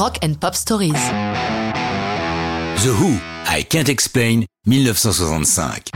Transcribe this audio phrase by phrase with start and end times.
[0.00, 0.94] Rock and Pop Stories.
[2.76, 5.90] The Who, I Can't Explain, 1965.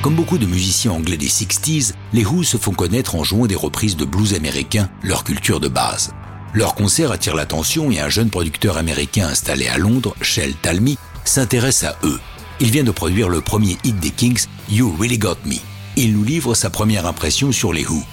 [0.00, 3.56] Comme beaucoup de musiciens anglais des 60s, les Who se font connaître en jouant des
[3.56, 6.12] reprises de blues américains, leur culture de base.
[6.54, 11.82] Leur concert attire l'attention et un jeune producteur américain installé à Londres, Shell Talmy, s'intéresse
[11.82, 12.20] à eux.
[12.60, 15.56] Il vient de produire le premier hit des Kings, You Really Got Me.
[15.96, 18.04] Il nous livre sa première impression sur les Who.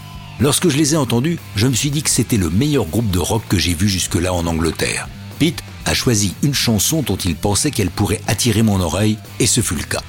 [0.41, 3.19] Lorsque je les ai entendus, je me suis dit que c'était le meilleur groupe de
[3.19, 5.09] rock que j'ai vu jusque-là en Angleterre.
[5.37, 9.59] Pete a choisi une chanson dont il pensait qu'elle pourrait attirer mon oreille, et ce
[9.59, 10.01] fut le cas.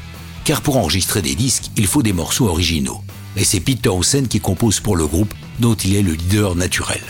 [0.44, 3.02] Car pour enregistrer des disques, il faut des morceaux originaux.
[3.36, 7.02] Et c'est Pete Townsend qui compose pour le groupe, dont il est le leader naturel.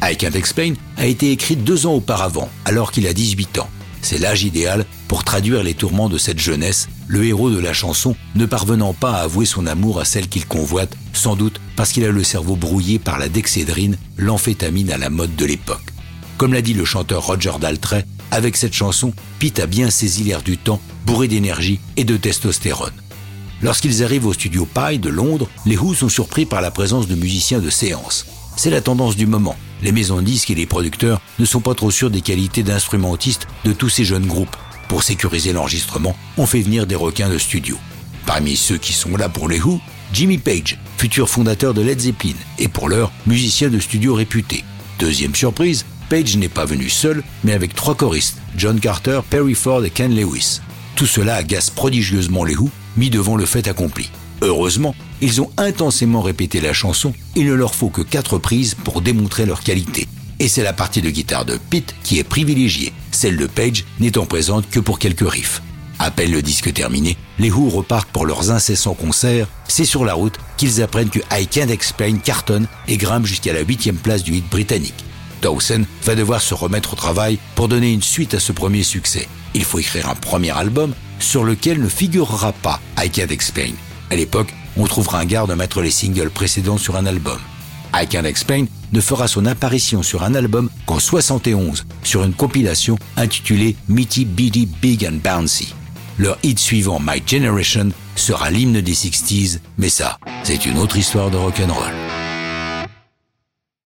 [0.00, 3.68] I Can't Explain a été écrit deux ans auparavant, alors qu'il a 18 ans.
[4.02, 8.16] C'est l'âge idéal pour traduire les tourments de cette jeunesse, le héros de la chanson
[8.34, 12.04] ne parvenant pas à avouer son amour à celle qu'il convoite, sans doute parce qu'il
[12.04, 15.92] a le cerveau brouillé par la dexédrine, l'amphétamine à la mode de l'époque.
[16.36, 20.42] Comme l'a dit le chanteur Roger Daltrey, avec cette chanson, Pete a bien saisi l'air
[20.42, 22.92] du temps, bourré d'énergie et de testostérone.
[23.62, 27.16] Lorsqu'ils arrivent au studio Pye de Londres, les Who sont surpris par la présence de
[27.16, 28.26] musiciens de séance.
[28.58, 29.54] C'est la tendance du moment.
[29.82, 33.46] Les maisons de disques et les producteurs ne sont pas trop sûrs des qualités d'instrumentistes
[33.64, 34.56] de tous ces jeunes groupes.
[34.88, 37.76] Pour sécuriser l'enregistrement, on fait venir des requins de studio.
[38.26, 39.80] Parmi ceux qui sont là pour les Who,
[40.12, 44.64] Jimmy Page, futur fondateur de Led Zeppelin, et pour l'heure, musicien de studio réputé.
[44.98, 49.84] Deuxième surprise, Page n'est pas venu seul, mais avec trois choristes, John Carter, Perry Ford
[49.84, 50.62] et Ken Lewis.
[50.96, 54.10] Tout cela agace prodigieusement les Who, mis devant le fait accompli.
[54.42, 59.00] Heureusement, ils ont intensément répété la chanson, il ne leur faut que quatre prises pour
[59.00, 60.06] démontrer leur qualité.
[60.38, 64.26] Et c'est la partie de guitare de Pete qui est privilégiée, celle de Page n'étant
[64.26, 65.62] présente que pour quelques riffs.
[65.98, 69.48] À peine le disque terminé, les Who repartent pour leurs incessants concerts.
[69.66, 73.62] C'est sur la route qu'ils apprennent que I Can't Explain cartonne et grimpe jusqu'à la
[73.62, 75.04] huitième place du hit britannique.
[75.42, 79.28] Dawson va devoir se remettre au travail pour donner une suite à ce premier succès.
[79.54, 83.74] Il faut écrire un premier album sur lequel ne figurera pas I Can't Explain.
[84.10, 87.38] À l'époque, on trouvera un garde de mettre les singles précédents sur un album.
[87.94, 92.98] I Can't Explain ne fera son apparition sur un album qu'en 71, sur une compilation
[93.16, 95.74] intitulée Mitty Bitty Big and Bouncy.
[96.18, 101.30] Leur hit suivant My Generation sera l'hymne des 60s, mais ça, c'est une autre histoire
[101.30, 102.07] de rock'n'roll.